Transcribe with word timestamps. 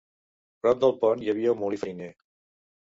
Prop 0.63 0.79
del 0.85 0.95
pont 1.05 1.23
hi 1.27 1.31
havia 1.37 1.55
un 1.55 1.63
molí 1.63 1.83
fariner. 1.85 2.13